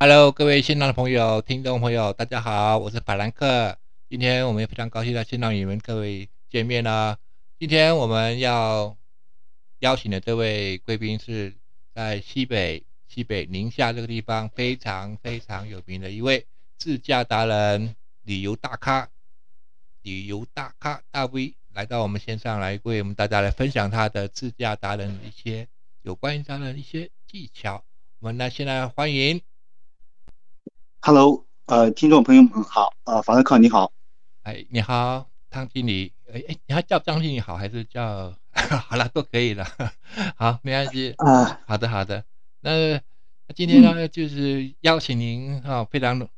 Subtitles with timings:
[0.00, 3.76] Hello，各位新浪的朋友、听众朋友，大家好，我是法兰克。
[4.08, 7.18] 今天我们也非常高兴在新浪与你们各位见面啦。
[7.58, 8.96] 今天我们要
[9.80, 11.54] 邀请的这位贵宾是
[11.94, 16.46] 在西北、西北宁夏这个地方非常非常有名的一位
[16.78, 19.10] 自驾达人、旅游大咖、
[20.02, 25.68] 旅游大咖大 V 来到我们线上来为我们大家来分享他的自驾达人一些
[26.02, 27.84] 有关于他的一些技巧。
[28.20, 29.40] 我们来现在欢迎。
[31.00, 33.92] Hello，呃，听众朋友们好，呃，法兰克你好，
[34.42, 38.34] 哎，你好，汤经理，哎哎，你还叫张经理好，还是叫？
[38.88, 39.64] 好了都可以了，
[40.34, 41.14] 好，没关系。
[41.18, 42.24] 啊，好的好的，
[42.60, 43.00] 那
[43.54, 46.28] 今天呢就是邀请您哈，非常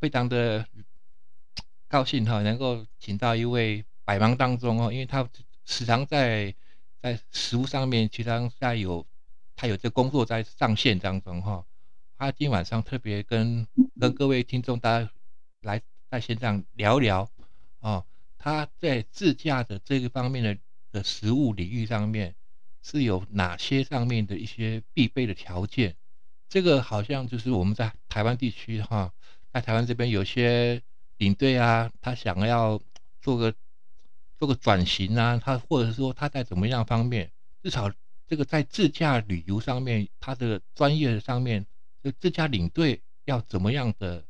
[0.00, 0.66] 非常的
[1.86, 5.28] 高兴哈，能够请到一位百忙当中哦，因为他
[5.64, 6.54] 时常在
[7.00, 9.06] 在食物上面，其实在有
[9.56, 11.64] 他有这工作在上线当中哈。
[12.18, 13.66] 他今晚上特别跟
[13.98, 15.10] 跟各位听众大家
[15.62, 15.80] 来
[16.10, 17.28] 在线上聊聊
[17.80, 18.04] 哦，
[18.38, 20.56] 他在自驾的这个方面的
[20.92, 22.34] 的食物领域上面
[22.82, 25.96] 是有哪些上面的一些必备的条件？
[26.48, 29.12] 这个好像就是我们在台湾地区哈，
[29.52, 30.82] 在台湾这边有些
[31.16, 32.80] 领队啊，他想要
[33.20, 33.54] 做个
[34.42, 37.30] 做个转型啊，他或者说他在怎么样方面，
[37.62, 37.88] 至少
[38.26, 41.64] 这个在自驾旅游上面，他的专业上面。
[42.02, 44.24] 就自驾领队要怎么样的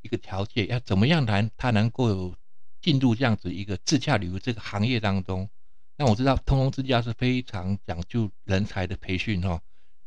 [0.00, 2.34] 一个条件，要怎么样来他能够
[2.80, 5.46] 进入这样子一个自驾旅游这个行业当中？
[5.98, 9.60] 那我知道通通自驾是非常讲究人才的培训哈，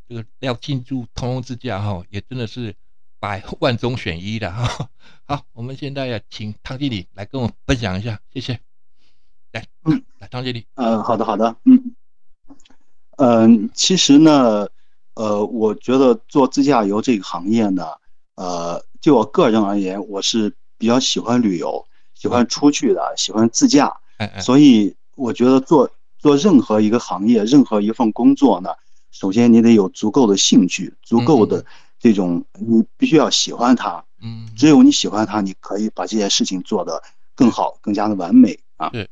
[0.07, 2.73] 这个要进入通通自驾哈，也真的是
[3.19, 4.89] 百万中选一的哈。
[5.27, 8.68] 好，我们现在要请汤经理来跟我分享一下，谢谢。
[9.51, 10.65] 来，嗯，来张经理。
[10.75, 11.95] 嗯，好的，好的，嗯，
[13.17, 14.67] 嗯，其实呢。
[15.15, 17.87] 呃，我觉得做自驾游这个行业呢，
[18.35, 23.93] 呃，就我个人而言，我是比较喜欢旅游，喜欢出去的，喜欢自驾。
[24.39, 28.69] 所以我觉得做做任何一个行业，任何一份工作呢，
[29.11, 31.65] 首先你得有足够的兴趣，足够的
[31.99, 34.01] 这种，你必须要喜欢它。
[34.21, 34.47] 嗯。
[34.55, 37.03] 只有你喜欢它，你可以把这件事情做得
[37.35, 38.87] 更好，更加的完美啊。
[38.91, 39.09] 对。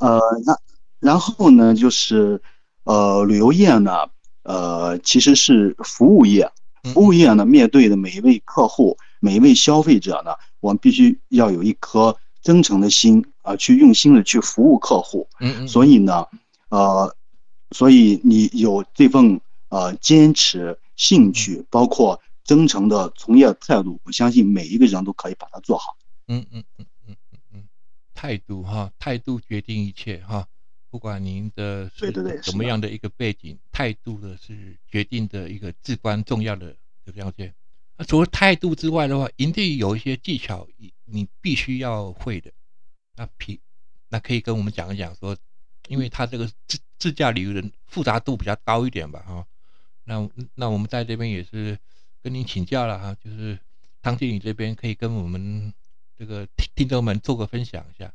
[0.00, 0.56] 呃，那
[1.00, 2.40] 然后呢，就是
[2.84, 4.06] 呃，旅游业呢。
[4.44, 6.50] 呃，其实是服务业，
[6.92, 15.28] 服务业呢，面对的每一位客户、每一位消费者呢，我们必须要有一颗真诚的心啊，去用心的去服务客户。
[15.38, 15.68] 嗯嗯。
[15.68, 16.26] 所以呢，
[16.70, 17.14] 呃，
[17.70, 25.96] 所以你有这份呃坚持、兴趣，包括真诚的从业态度，我相信每一个人都可以把它做好。
[26.26, 26.86] 嗯嗯嗯嗯嗯嗯，
[28.22, 30.46] 态度哈，态度决定一切哈。
[30.90, 37.52] 不管您的是怎么样的一个背景，态度的是决定的一个至关重要的这个要件。
[37.96, 40.68] 那除了态度之外的话，营地有一些技巧，
[41.04, 42.52] 你必须要会的。
[43.16, 43.58] 那皮，
[44.08, 45.36] 那可以跟我们讲一讲说，
[45.88, 49.44] 因为他这个自自驾旅游的复杂度比较高一点吧，哈。
[50.04, 51.76] 那那我们在这边也是
[52.22, 53.58] 跟您请教了哈，就是
[54.00, 55.74] 汤经理这边可以跟我们
[56.22, 58.12] 这个听听众们做个分享一下。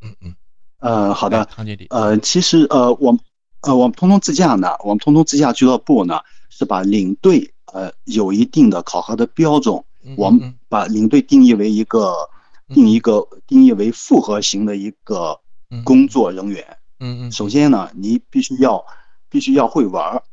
[0.00, 0.34] 嗯嗯。
[0.80, 3.16] 呃，好的，唐经理呃，其实呃，我，
[3.60, 6.18] 呃，我们通通自驾呢，我们通通自驾俱乐部呢，
[6.48, 9.80] 是把领队呃有一定的考核的标准，
[10.16, 12.28] 我们把领队定义为一个
[12.74, 15.38] 定一个定义为复合型的一个
[15.84, 16.76] 工作人员。
[16.98, 17.30] 嗯嗯。
[17.30, 18.84] 首先呢，你必须要
[19.28, 20.24] 必须要会玩儿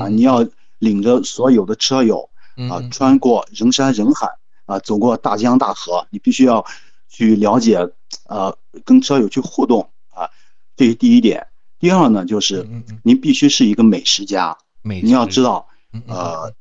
[0.00, 0.48] 啊，你要
[0.78, 2.30] 领着所有的车友
[2.70, 4.26] 啊，穿过人山人海
[4.66, 6.64] 啊，走过大江大河，你必须要
[7.08, 7.78] 去了解
[8.28, 10.28] 呃，跟车友去互动啊。
[10.76, 11.46] 这是第一点，
[11.78, 12.68] 第二呢，就是
[13.02, 15.66] 您必须是一个美食家，你要知道，
[16.06, 16.52] 呃，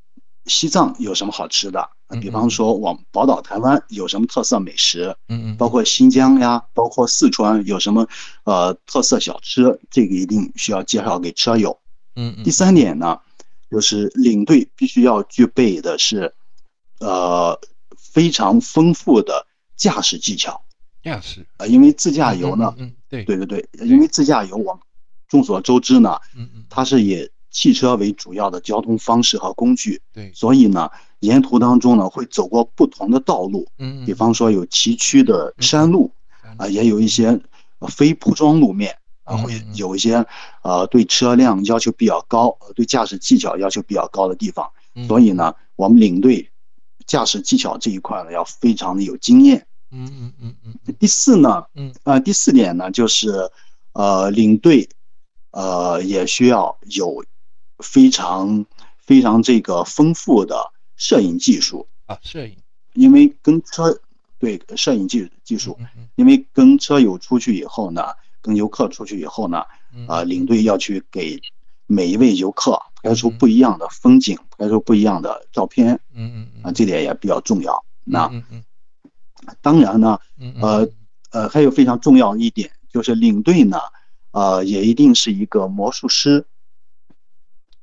[0.46, 1.90] 西藏有什么好吃的？
[2.22, 5.16] 比方说，我们宝岛台湾有什么特色美食？
[5.28, 8.08] 嗯嗯，包括新疆呀，包括四川有什么
[8.44, 9.80] 呃特色小吃？
[9.90, 11.78] 这个一定需要介绍给车友。
[12.16, 12.44] 嗯嗯。
[12.44, 13.20] 第三点呢，
[13.72, 16.32] 就是领队必须要具备的是，
[17.00, 17.60] 呃，
[18.16, 19.46] 非常丰富的
[19.76, 20.62] 驾驶技巧。
[21.04, 24.82] 驾驶啊，因为自驾游呢，嗯，对，对对对，因为自驾游，我们
[25.28, 30.90] 众所周知呢，嗯嗯，它是以汽车为主要的交通方式和工具，对，所以呢，
[31.20, 36.10] 沿途当中呢，会走过不同的道路，嗯嗯，比方说有崎岖的山路，
[36.58, 37.38] 啊，也有一些
[37.90, 40.26] 非铺装路面，啊，会有一些
[40.64, 44.72] 呃对车辆要求比较高，对驾驶技巧要求比较高的地方，
[45.06, 46.50] 所以呢，我们领队
[47.06, 49.66] 驾驶技巧这一块呢，要非常的有经验。
[49.92, 50.96] 嗯嗯嗯嗯。
[51.00, 51.94] 第四呢，嗯。
[52.04, 53.50] 呃第四点呢就是，
[53.94, 54.90] 呃领队
[55.52, 57.24] 呃，也需要有
[57.80, 58.66] 非常
[59.00, 61.88] 非常这个丰富的摄影技术。
[62.08, 62.58] 啊，摄影，
[62.94, 63.98] 因为跟车
[64.38, 65.78] 对摄影技技术，
[66.16, 68.04] 因为跟车友出去以后呢，
[68.42, 69.64] 跟游客出去以后呢，
[70.08, 71.40] 啊，领队要去给
[71.88, 77.86] 每一位游客拍出不一样的风景，拍出不一样的照片，嗯嗯啊，这点也比较重要。
[78.04, 78.32] 那
[79.62, 80.20] 当然呢，
[80.60, 80.90] 呃
[81.32, 83.78] 呃，还有非常重要一点就是领队呢。
[84.32, 86.46] 呃，也一定是一个魔术师。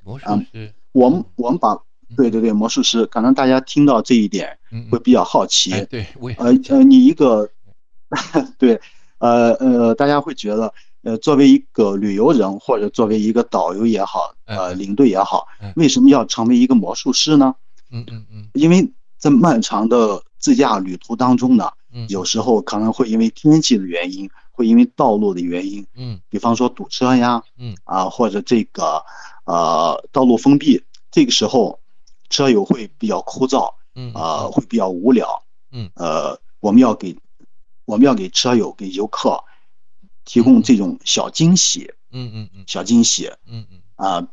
[0.03, 1.75] 魔术师，我们我们把
[2.17, 4.59] 对对对魔术师，可能大家听到这一点
[4.91, 5.71] 会比较好奇。
[5.87, 6.05] 对，
[6.37, 7.49] 呃呃，你一个
[8.59, 8.79] 对，
[9.19, 15.47] 呃呃，大家会觉得，呃，作为一个旅游人或者作为一个导游也好，呃，领队也好，
[15.77, 17.55] 为什么要成为一个魔术师呢？
[17.91, 21.71] 嗯嗯嗯，因为在漫长的自驾旅途当中呢，
[22.09, 24.29] 有时候可能会因为天气的原因。
[24.55, 27.75] 会因为道路的原因，嗯，比方说堵车呀，嗯。
[27.85, 29.03] 啊，或者这个
[29.47, 30.79] 呃道路封闭，
[31.11, 31.81] 这个时候
[32.29, 35.91] 车友会比较枯燥，嗯啊，会比较无聊，嗯。
[35.95, 37.17] 呃，我们要给
[37.87, 39.43] 我们要给车友给游客
[40.25, 43.81] 提供这种小惊喜，嗯嗯嗯，小惊喜，嗯嗯。
[43.97, 44.29] 啊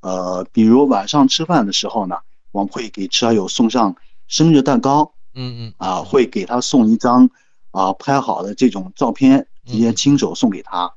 [0.00, 2.16] 呃，比如晚上吃饭的时候呢，
[2.50, 3.96] 我们会给车友送上
[4.26, 5.74] 生日蛋糕，嗯嗯。
[5.76, 7.30] 啊，会给他送一张
[7.70, 9.46] 啊拍好的这种照片。
[9.64, 10.92] 直接亲手送给他，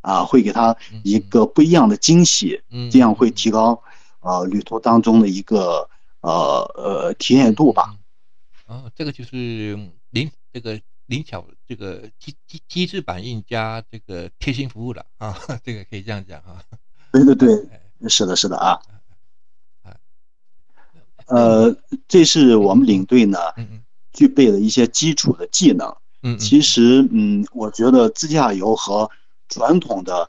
[0.00, 3.80] 啊，会给他一个不一样的惊喜，这样会提高
[4.18, 5.88] 呃旅途当中的一个
[6.20, 7.94] 呃呃体验度吧。
[8.66, 9.78] 哦，这个就是
[10.10, 16.62] 灵这个灵巧这个机机机制反应加这个贴心服务了啊， 这个可以这样讲啊。
[17.12, 17.48] 对对对，
[18.08, 18.78] 是的，是的啊。
[21.26, 21.74] 呃，
[22.08, 23.38] 这是我们领队呢
[24.12, 25.94] 具备的一些基础的技能。
[26.22, 29.10] 嗯，其实，嗯，我觉得自驾游和
[29.48, 30.28] 传统的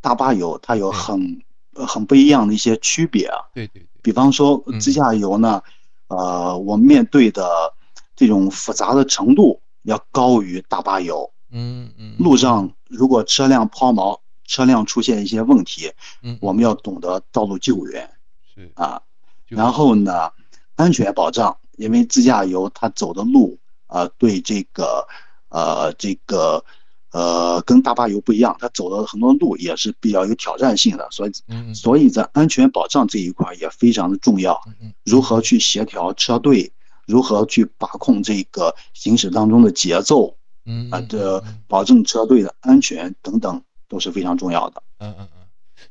[0.00, 1.42] 大巴游它有很
[1.74, 3.38] 很不一样的一些区别啊。
[3.52, 3.88] 对对对。
[4.02, 5.62] 比方说自驾游呢，
[6.08, 7.74] 呃，我面对的
[8.14, 11.30] 这种复杂的程度要高于大巴游。
[11.50, 12.16] 嗯嗯。
[12.18, 15.90] 路上如果车辆抛锚，车辆出现一些问题，
[16.22, 18.10] 嗯，我们要懂得道路救援。
[18.54, 19.00] 是啊。
[19.46, 20.30] 然后呢，
[20.74, 25.06] 安全保障，因为自驾游它走的路啊，对这个。
[25.50, 26.64] 呃，这个，
[27.12, 31.32] 呃，跟大巴游不一样，它走的很多路也是比较有挑战性的，所以，
[31.72, 34.60] 所以在安全保障这一块也非常的重要。
[35.04, 36.72] 如何去协调车队，
[37.06, 44.82] 如何去把控这个行驶当中的节奏，嗯啊，这保证车队的安全等等都是非常重要的。
[44.98, 45.48] 嗯嗯嗯，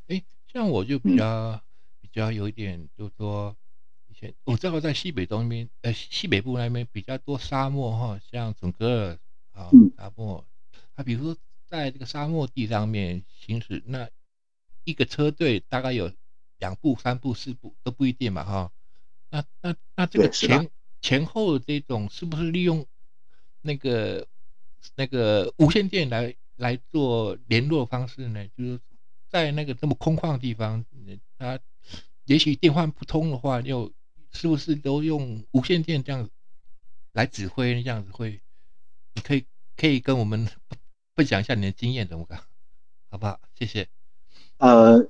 [0.08, 1.60] 哎，像我就比较
[2.00, 3.54] 比较有一点，就是说
[4.08, 4.34] 以前。
[4.44, 9.18] 我知道在西北东边，呃，西北部那边比较多沙漠哈，像整个
[9.52, 10.44] 啊沙漠，
[10.96, 11.36] 它比如说
[11.66, 14.08] 在这个沙漠地上面行驶，那
[14.84, 16.10] 一个车队大概有
[16.58, 18.70] 两部、三部、四部都不一定嘛哈。
[19.30, 20.70] 那那那这个前
[21.04, 22.86] 前后这种是不是利用
[23.60, 24.26] 那个
[24.96, 28.48] 那个无线电来来做联络方式呢？
[28.56, 28.80] 就是
[29.28, 30.82] 在那个这么空旷的地方，
[31.38, 31.60] 它
[32.24, 33.92] 也许电话不通的话，又
[34.32, 36.30] 是不是都用无线电这样
[37.12, 37.82] 来指挥？
[37.82, 38.40] 这样子会，
[39.12, 39.44] 你可以
[39.76, 40.48] 可以跟我们
[41.14, 42.36] 分享一下你的经验怎么搞，
[43.10, 43.38] 好不好？
[43.58, 43.86] 谢谢。
[44.56, 45.06] 呃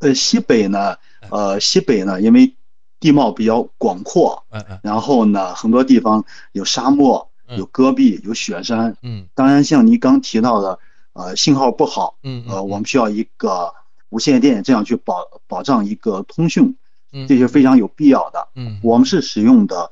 [0.00, 0.98] 呃，西北呢，
[1.30, 2.54] 呃西北呢，因为
[3.00, 10.78] 地貌比较广阔，嗯嗯，然后呢，很多地方有沙漠，有戈壁，有雪山，嗯，当然像您刚提到的，
[11.12, 13.72] 呃，信号不好，嗯呃，我们需要一个
[14.10, 16.76] 无线电，这样去保保障一个通讯。
[17.12, 18.48] 嗯，这是非常有必要的。
[18.54, 19.90] 嗯，我们是使用的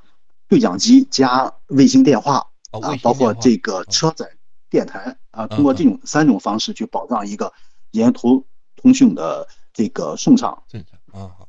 [0.48, 4.28] 对讲机加卫星电话啊，包括这个车载
[4.68, 7.50] 电台啊，通过这种三种方式去保障一个
[7.92, 8.44] 沿途
[8.76, 10.62] 通讯的这个顺畅。
[10.68, 11.45] 正常啊，好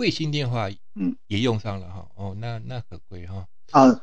[0.00, 1.14] 卫星电话嗯。
[1.28, 3.46] 也用上了哈，哦，那那可贵哈。
[3.70, 4.02] 啊。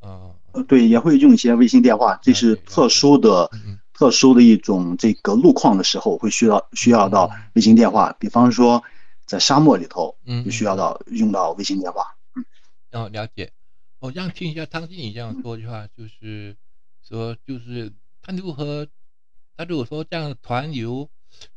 [0.00, 0.34] 啊，
[0.68, 3.50] 对，也会用一些卫星电话，这是特殊的
[3.94, 8.82] 特殊的一种这个路况的时候会需要需要到卫星电话，比方说。
[9.26, 12.44] 在沙漠里头，嗯，就需要到用到卫星电话，嗯，
[12.92, 13.50] 哦，了解。
[13.98, 16.56] 我这样听一下汤经理这样说的话，就是
[17.02, 18.86] 说，就是他如何，
[19.56, 21.10] 他如果说这样团游，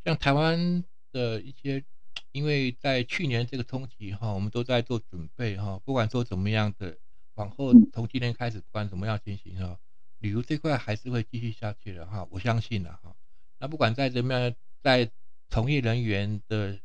[0.04, 0.82] 像台湾
[1.12, 1.84] 的一些，
[2.32, 6.96] 因为在去年这个冲击哈，我们都在做准备哈，不管说怎么样的，
[7.34, 9.78] 往后从今天开始，不管怎么样进行哈，
[10.18, 13.14] 旅游这块还是会继续下去的哈，我相信的哈。
[13.58, 15.10] 那不管在怎么样，在
[15.48, 16.78] 从业人员的。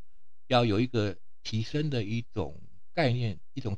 [0.47, 2.61] 要有一个提升的一种
[2.93, 3.75] 概念，一种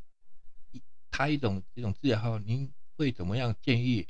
[0.73, 4.05] 一他一种一种字号，您会怎么样建议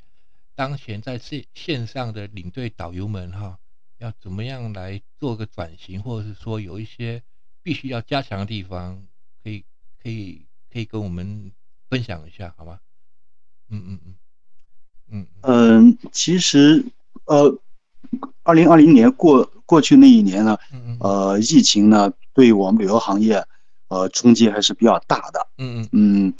[0.56, 3.60] 当前在线线上的领队导游们哈，
[3.98, 7.20] 要怎么样来做个转型，或者是说有一些
[7.64, 9.02] 必须要加强的地方，
[9.42, 9.64] 可以
[10.00, 11.50] 可以可以跟我们
[11.90, 12.78] 分享一下，好吗？
[13.70, 14.14] 嗯嗯嗯
[15.10, 16.84] 嗯嗯，其实
[17.24, 17.58] 呃，
[18.44, 20.56] 二零二零年过过去那一年呢，
[21.00, 23.44] 呃，疫情呢对我们旅游行业
[23.88, 25.48] 呃冲击还是比较大的。
[25.58, 26.34] 嗯嗯嗯，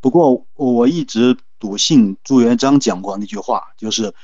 [0.00, 4.14] 不过我一直笃信朱元璋讲过那句话，就是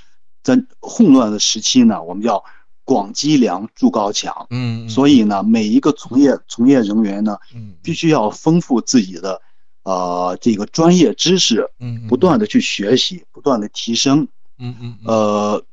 [0.43, 2.45] 在混乱的时期呢，我们要。
[2.87, 4.47] 广积粮，筑高墙。
[4.51, 9.43] 嗯，所以呢，每一个从业从业人员呢，嗯，必须要丰富自己的，
[9.83, 14.29] 呃，这个专业知识，嗯，不断的去学习，不断的提升。
[14.59, 14.97] 嗯嗯。
[15.05, 15.65] 呃，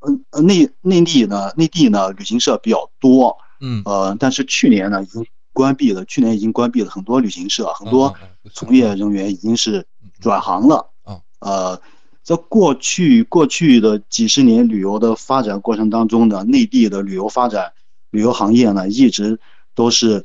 [0.00, 3.34] 嗯，内内地呢，内地呢，旅行社比较多。
[3.60, 3.80] 嗯。
[3.86, 5.24] 呃，但是去年呢，已经
[5.54, 6.04] 关闭了。
[6.04, 8.14] 去年已经关闭了很多旅行社，很多
[8.52, 9.86] 从业人员已经是
[10.20, 10.90] 转行了。
[11.04, 11.18] 啊。
[11.40, 11.80] 呃。
[12.22, 17.72] 在过去过去的几十年旅游的发展过程当中呢，内地的旅游发展
[18.10, 19.40] 旅游行业呢，一直
[19.74, 20.24] 都是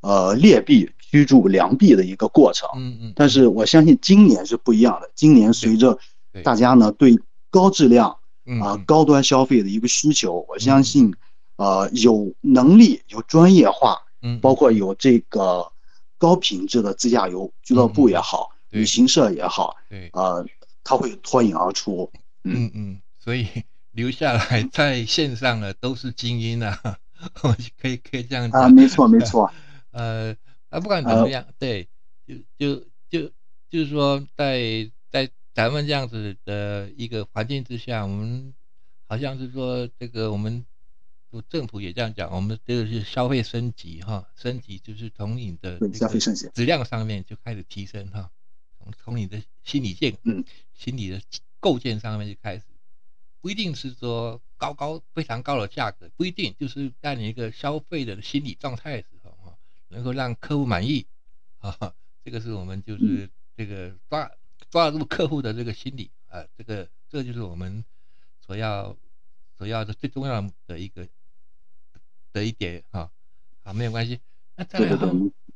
[0.00, 2.68] 呃劣币驱逐良币的一个过程。
[2.76, 3.12] 嗯嗯。
[3.14, 5.08] 但是我相信今年是不一样的。
[5.14, 5.96] 今年随着
[6.42, 7.16] 大家呢对
[7.48, 8.14] 高质量
[8.60, 11.14] 啊高端消费的一个需求，我相信
[11.56, 15.66] 呃有能力有专业化，嗯，包括有这个
[16.18, 20.44] 高品质的自驾游俱乐部也好，旅行社也好，对，呃。
[20.86, 22.10] 他会脱颖而出，
[22.44, 22.70] 嗯。
[22.72, 23.48] 嗯，所以
[23.90, 26.98] 留下来在线上的都是精英啊，
[27.80, 29.50] 可以可以这样讲啊，没错没错，
[29.90, 30.36] 呃，
[30.68, 31.88] 啊不管怎么样，对，
[32.26, 33.32] 就就就
[33.68, 38.54] 就是说，在在咱们这样子的一个环境之下，我们
[39.08, 40.64] 好像是说这个我们
[41.48, 46.48] 政府也这样讲，我们这个是消费升级哈，升级就是从你的消费升级。
[46.54, 48.30] 质量上面就开始提升哈。
[48.92, 51.20] 从你的心理建，嗯，心理的
[51.60, 52.64] 构建上面就开始，
[53.40, 59.56] 不一定是说高高非常高的价格，不一定就是在你一个消费的心理状态的时候哈，
[59.88, 61.06] 能够让客户满意，
[61.58, 64.30] 啊， 这个是我们就是这个抓
[64.70, 67.84] 抓住客户的这个心理啊，这个这就是我们
[68.40, 68.96] 所要
[69.56, 71.08] 所要的最重要的一个
[72.32, 73.10] 的一点哈，
[73.64, 74.20] 好，没有关系，
[74.54, 75.10] 那再来哈，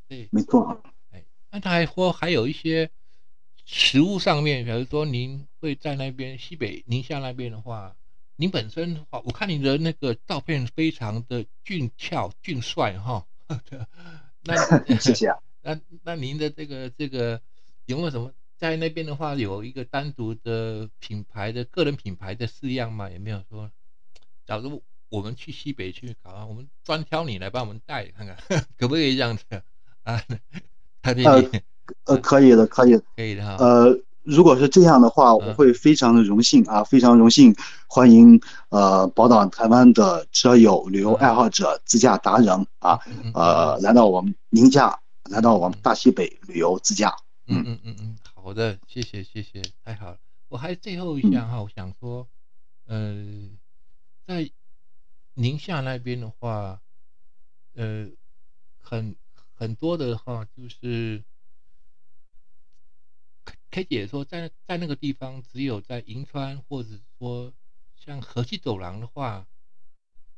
[0.07, 2.91] 对，没错，哎，那他还说还有一些。
[3.73, 7.95] 食物上面，比如说您会在那边西北宁夏那边的话，
[8.35, 13.25] 您本身的话，我看你的那个照片非常的俊俏俊帅哈。
[14.43, 14.57] 那
[14.99, 15.39] 谢谢啊。
[15.61, 17.41] 那那您的这个这个
[17.85, 23.09] 有没有什么在那边的话，有一个单独的品牌的个人品牌的式样吗？
[23.09, 23.71] 有没有说，
[24.45, 28.35] 假如我们去西北去搞啊，我们专挑你来帮我们带看看，
[28.77, 29.45] 可不可以这样子
[30.03, 30.21] 啊？
[31.01, 31.61] 他这里。
[32.05, 33.55] 呃，可以的，可以，可以的哈。
[33.59, 37.55] 呃，如果是这样的话，我会非常的荣幸啊，非常荣幸
[37.87, 42.99] 欢迎呃宝岛台湾的车友、旅游爱好者、自驾达人啊，
[43.33, 47.15] 呃，来到我们宁夏，来到我们大西北旅游自驾。
[47.47, 50.17] 嗯嗯嗯嗯，好的，谢谢谢谢，太好了。
[50.49, 52.27] 我还最后一项哈，我想说，
[52.87, 53.25] 呃，
[54.27, 54.49] 在
[55.33, 56.79] 宁夏那边的话，
[57.75, 58.07] 呃，
[58.79, 59.15] 很
[59.55, 61.23] 很多的话就是。
[63.71, 67.53] K 姐说，在在那个地方，只有在银川，或者说
[67.95, 69.45] 像河西走廊的话，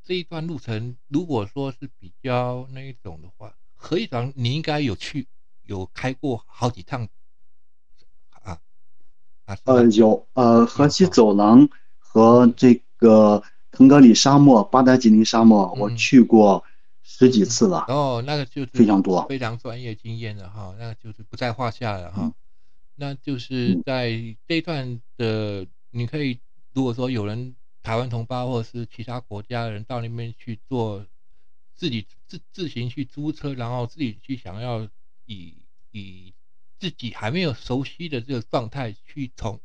[0.04, 5.28] 这一段路程，如果说是比较那一种的话，河西走廊你应该有去，
[5.64, 7.10] 有开过好几趟
[8.44, 8.60] 啊
[9.46, 9.58] 啊？
[9.64, 16.64] 呃，有呃，河西走廊和这个腾格里沙漠、巴达吉林沙漠，我去过
[17.02, 17.86] 十几次了。
[17.88, 22.32] 哦，那个就是非常多，非常专业经验的哈，那个就是不在话下了哈。
[22.96, 24.12] 那就是在
[24.48, 26.40] 这一段的，你可以
[26.74, 31.06] 如果说有人台湾同胞或者是其他国家的人到那边去做，
[31.76, 34.88] 自己自自行去租车，然后自己去想要
[35.26, 36.34] 以以
[36.78, 39.60] 自己还没有熟悉的这个状态去从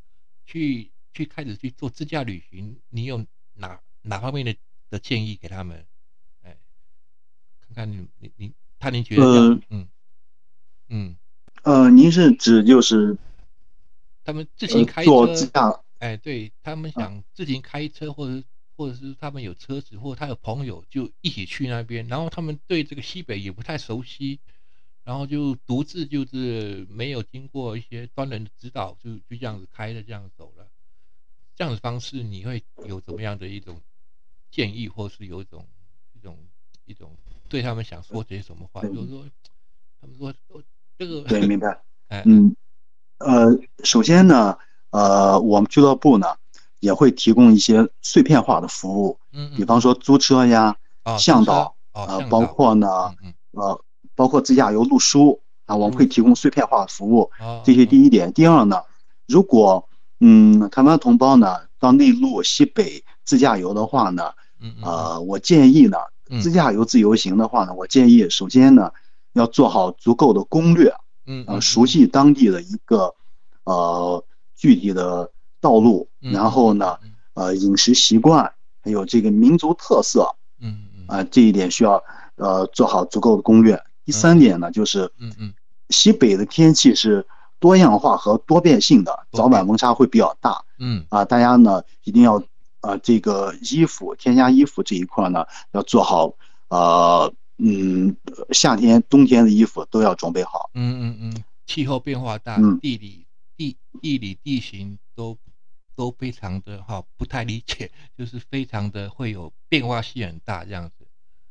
[0.47, 4.57] 去去开始去做自驾旅行，你有哪哪方面的
[4.89, 5.87] 的建议给他们？
[6.43, 6.57] 哎，
[7.61, 9.89] 看看你你你，他您觉得嗯
[10.89, 11.19] 嗯。
[11.63, 13.17] 呃，您是指就是
[14.25, 15.81] 他们自行开车，自驾？
[15.99, 18.43] 哎，对他们想自行开车，或者
[18.77, 22.07] 或者是他们有车子，或者他有朋友，就一起去那边。
[22.07, 24.39] 然后他们对这个西北也不太熟悉，
[25.03, 30.67] 然后就独自就是没有经过一些专人的指导，就就这样子开着这样走了。
[31.57, 33.81] 这样的方式你会有怎么样的一种
[34.51, 35.67] 建议，或是有一种
[36.15, 36.39] 一种
[36.85, 37.17] 一种
[37.49, 38.81] 对他们想说些什么话？
[38.83, 39.27] 就是说，
[40.01, 40.33] 他们说。
[40.99, 41.81] 这个对，明白。
[42.25, 42.55] 嗯，
[43.19, 44.57] 呃，首先呢，
[44.91, 46.27] 呃，我们俱乐部呢，
[46.81, 50.75] 也会提供一些碎片化的服务，嗯，比方说租车呀、
[51.19, 52.89] 向导，呃，包括呢，
[53.53, 53.81] 呃，
[54.15, 57.31] 包括自驾游路书啊，我们会提供碎片化的服务。
[57.65, 58.33] 这些第一点。
[58.33, 58.83] 第二呢，
[59.27, 59.89] 如果
[60.21, 64.33] 嗯台湾同胞呢到内陆、西北自驾游的话呢，
[64.83, 65.99] 呃，我建议呢，
[66.41, 68.91] 自驾游自由行的话呢，我建议首先呢
[69.39, 70.93] 要做好足够的攻略，
[71.27, 73.15] 嗯，熟悉当地的一个
[73.65, 74.23] 呃
[74.55, 75.31] 具体的。
[75.61, 76.97] 道路，然后呢，
[77.35, 78.49] 呃，饮食习惯，
[78.81, 82.01] 还有这个民族特色，嗯嗯，啊，这一点需要
[82.37, 83.77] 呃做好足够的攻略。
[84.05, 85.53] 第三点呢，就是，嗯嗯，
[85.91, 87.27] 西北的天气是
[87.59, 91.05] 多样化和多变性的，早晚温差会比较大，嗯。
[91.09, 92.41] 啊，大家呢一定要
[92.81, 96.33] 啊这个衣服添加衣服这一块呢要做好，
[96.69, 98.17] 呃嗯，
[98.53, 100.71] 夏天冬天的衣服都要准备好。
[100.75, 105.37] 嗯嗯嗯，气候变化大，地理地地理地形都。
[105.99, 111.05] 都非常的哈不太理解，就是非常的会有变化性很大这样子，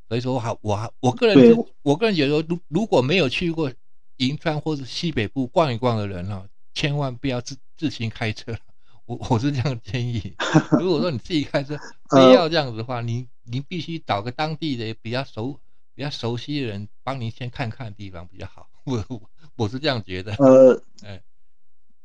[0.07, 3.69] 所以说好我我个人我个人觉得如如果没有去过
[4.15, 8.57] 银川或者西北部逛一逛的人哈，千万不要自自行开车，
[9.05, 10.33] 我我是这样建议。
[10.79, 11.77] 如果说你自己开车
[12.09, 15.59] 非要这样子的话，你你必须找个当地的比较熟
[15.97, 18.67] 比较熟悉的人帮您先看看地方比较好。
[18.83, 19.03] 我
[19.55, 20.31] 我是这样觉得。
[20.35, 21.19] 呃，哎。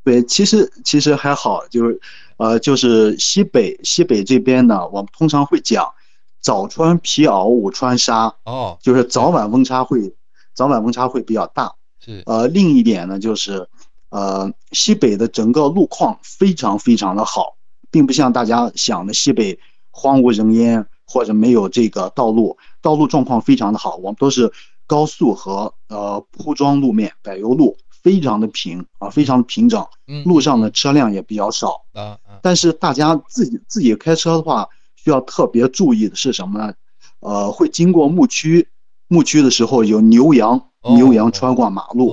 [0.02, 2.00] 对，其实其实还好，就是，
[2.38, 5.92] 呃，就是西北西北这边呢，我们通常会讲，
[6.40, 10.12] 早穿皮袄，午穿纱，哦，就是早晚温差会，
[10.54, 11.72] 早晚温差会比较大。
[12.00, 13.68] 是，呃，另一点呢，就是，
[14.08, 17.58] 呃，西北的整个路况非常非常的好，
[17.90, 24.52] 并不像大家想的西北荒无人烟或者没有这个道路，道路状况非常的好，我们都是
[24.86, 27.76] 高速和呃铺装路面，柏油路。
[28.02, 29.86] 非常的平啊，非常的平整，
[30.24, 32.18] 路上的车辆也比较少啊。
[32.42, 36.74] 但是大家自己自己开车的话，需要特别注意的是什么呢？
[37.20, 38.68] 呃，会经过牧区，
[39.06, 40.60] 牧区的时候有牛羊，
[40.97, 42.10] 牛羊穿过马路，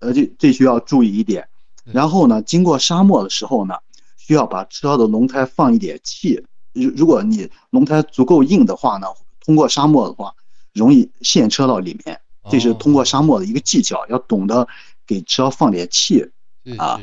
[0.00, 1.46] 呃，这这需要注意一点。
[1.84, 3.76] 然后呢，经过沙漠的时候呢，
[4.16, 6.44] 需要把车的轮胎放一点气。
[6.72, 9.06] 如如果你轮胎足够硬的话呢，
[9.46, 10.34] 通过沙漠的话，
[10.74, 12.20] 容易陷车到里面。
[12.50, 14.68] 这是通过沙漠的一个技巧，要懂得。
[15.06, 16.28] 给车放点气。
[16.78, 17.00] 啊！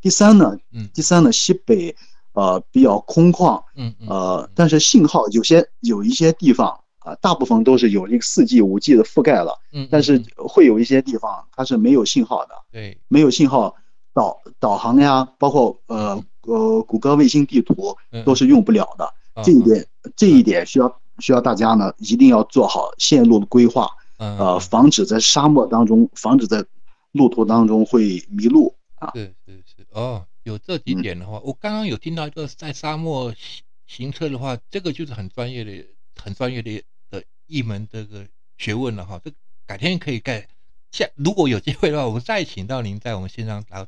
[0.00, 0.56] 第三呢，
[0.94, 1.92] 第三呢，西北
[2.34, 6.68] 呃比较空旷，嗯呃，但是信号有些有一些地方
[7.00, 13.74] 啊，大部分都是有这个四 G、五 G 的覆盖了，嗯，但是会有一些地方它是没有信号的，对，没有信号，
[14.14, 19.12] 导导航呀，包括呃呃谷歌卫星地图都是用不了的。
[19.42, 20.86] 这一点这一点需要
[21.18, 26.64] 需要大家呢一定要做好线路的规划，呃，防止在沙漠当中，防止在
[27.12, 29.10] 路途当中会迷路啊！
[29.14, 35.84] 是是是哦，有这几点的话，我刚刚有听到一个在沙漠行行车的话，这个就是很专业的、
[36.16, 39.20] 很专业的的一门这个学问了哈。
[39.22, 39.30] 这
[39.66, 40.48] 改天可以盖
[40.90, 43.86] 下，如果有机会的话，我们再请到您在我们线上，然后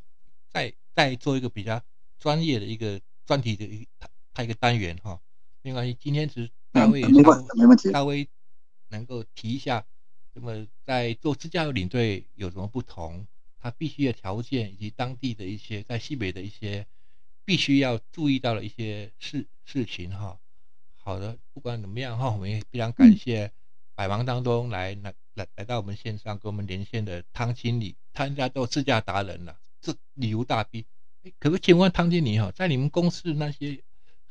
[0.52, 1.80] 再再做一个比较
[2.18, 3.88] 专业的一个专题的一
[4.34, 5.18] 它一个单元哈。
[5.62, 8.28] 没关系，今天只是大卫没问没问题，大卫
[8.88, 9.86] 能够提一下。
[10.32, 13.24] 那么在做自驾游领队有什么不同？
[13.60, 16.84] 他必须的条件以及当地的一些在西北的一些
[17.44, 20.38] 必须要注意到的一些事事情哈。
[20.96, 23.52] 好的，不管怎么样哈，我们也非常感谢
[23.94, 30.84] 百忙当中来来来来到我们线上跟我们连线的汤经理，汤家都自驾达人了，这旅游大 B。
[31.38, 33.80] 可不可以请问汤经理哈，在你们公司那些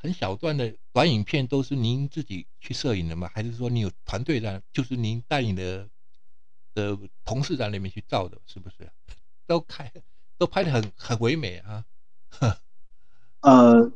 [0.03, 3.31] 很小段的短影片都是您自己去摄影的吗？
[3.33, 5.87] 还是说你有团队在，就是您带领的？
[6.75, 8.89] 的同事在那边去照的，是不是？
[9.45, 9.91] 都开，
[10.39, 11.85] 都拍的很很唯美啊。
[13.41, 13.91] 呃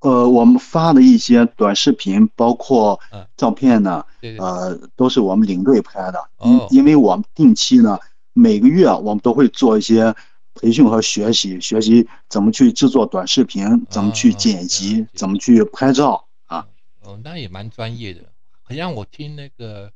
[0.00, 3.00] 呃，我们发的一些短视频，包括
[3.34, 4.04] 照片呢，
[4.38, 6.28] 呃，都是我们领队拍的。
[6.44, 7.98] 因因为我们定期呢，
[8.34, 10.14] 每个月我们都会做一些
[10.60, 16.68] 培训和学习，学习怎么去制作短视频，怎么去剪辑，怎么去拍照啊。
[17.00, 18.32] 哦，那也蛮专业的。
[18.62, 19.92] 好像我听那个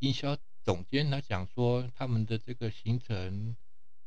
[0.00, 0.36] 营销。
[0.64, 3.56] 总监他讲说，他们的这个行程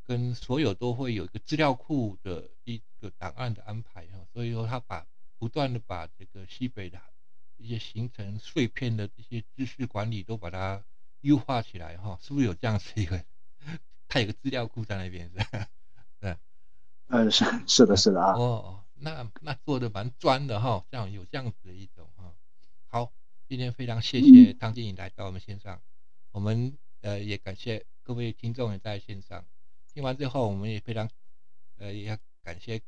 [0.05, 5.03] 跟所有都会有一个资料库的一个档案的安排哈，所以说他把
[5.39, 6.99] 不断的把这个西北的
[7.57, 10.83] 一些行程碎片的这些知识管理都把它
[11.21, 13.19] 优化起来哈，是不是有这样子一个？
[14.07, 15.43] 他有个资料库在那边是？
[15.51, 15.65] 对，
[17.11, 18.33] 嗯，是是的，是的啊。
[18.33, 22.33] 哦，那那做的蛮专的哈，这样有这样子的一种哈。
[22.87, 23.11] 好，
[23.49, 25.79] 今天非常谢谢汤经理来到我们线上。
[26.31, 29.43] 我们呃也感谢各位听众也在线上
[29.93, 31.09] 听完之后，我们也非常
[31.77, 32.81] 呃也要感谢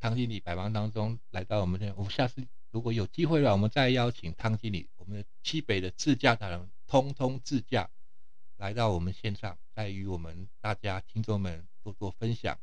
[0.00, 0.16] 汤。
[0.16, 7.90] 经理百忙当中来到我们这，我们下次如果有机会了，我们再邀请汤经理，我们的西北的自驾达人，通通自驾
[8.56, 12.58] 来到我们线上，再与我们大家听众们多多分享啊！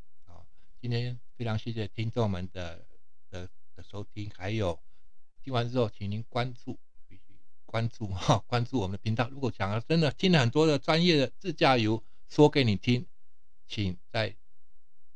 [0.84, 2.82] 今天非常谢谢听众们的
[3.32, 4.78] 的的收听，还有
[5.42, 7.22] 听完之后，请您关注，必须
[7.66, 9.30] 关注 哈，关注我们的频道。
[9.32, 13.06] 如果想要真的听了很多的专业的自驾游说给你听，
[13.66, 14.36] 请在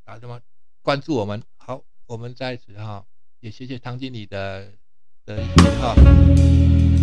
[0.06, 0.40] 打什么
[0.82, 1.44] 关注我们。
[1.58, 3.06] 好，我们在此哈，
[3.42, 4.72] 也谢谢汤经理的
[5.26, 5.46] 的
[5.82, 5.94] 哈，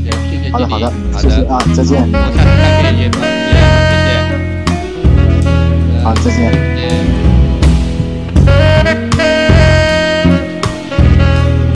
[0.02, 2.00] 也谢谢经理，好的好的，谢谢啊，再见。
[2.00, 4.08] 我下次再见，也谢
[5.92, 7.33] 谢，好，再见。